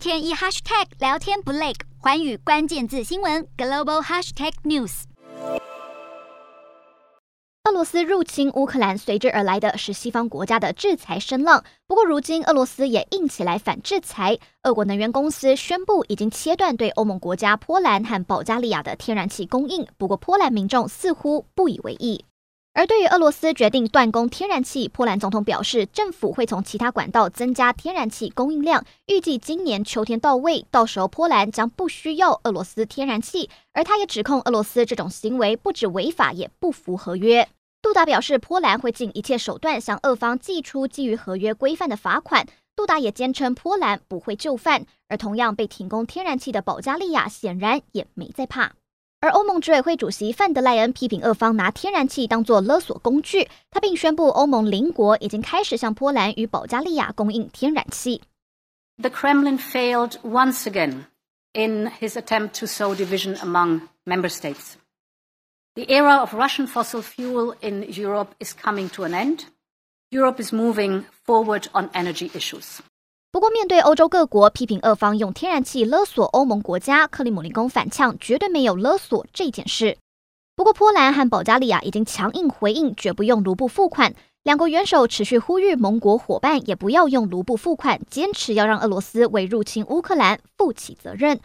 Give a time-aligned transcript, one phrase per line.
[0.00, 5.02] 天一 hashtag 聊天不累，寰宇关键字新闻 global hashtag news。
[7.64, 11.62] 俄罗斯入侵乌克兰，随之而来的是西方国家的制裁声浪。
[11.86, 14.38] 不过，如今俄罗斯也硬起来反制裁。
[14.62, 19.86] 俄国能源公司宣布已经切断对欧盟国家波兰和保加利亚的天然气供应。
[19.98, 22.24] 不过，波兰民众似乎不以为意。
[22.72, 33.50] 而对于俄罗斯决定断供天然气，波兰总统表示，政府会从其他管道增加天然气供应量，预计今年秋天到位，到时候波兰将不需要俄罗斯天然气。
[33.72, 37.48] 而他也指控俄罗斯这种行为不止违法，也不符合约。
[37.82, 42.46] 杜达表示，波兰会尽一切手段向俄方寄出基于合约规范的罚款。
[42.76, 48.72] 杜达也坚称波兰不会就范，而同样被停供天然气的保加利亚显然也没在怕。
[49.21, 58.21] 而欧盟执委会主席范德赖恩批评俄方拿天然气当作勒索工具，他并宣布欧盟邻国已经开始向波兰与保加利亚供应天然气。
[58.97, 61.05] The Kremlin failed once again
[61.53, 64.75] in his attempt to sow division among member states.
[65.73, 69.45] The era of Russian fossil fuel in Europe is coming to an end.
[70.11, 72.79] Europe is moving forward on energy issues.
[73.32, 79.96] 不过，面对欧洲各国批评俄方用天然气勒索欧盟国家，克里姆林宫反呛绝对没有勒索这件事。
[80.56, 84.14] 不过，波兰和保加利亚已经强硬回应，绝不用卢布付款。
[84.42, 91.38] 两国元首持续呼吁盟国伙伴也不要用卢布付款，坚持要让俄罗斯为入侵乌克兰负起责任。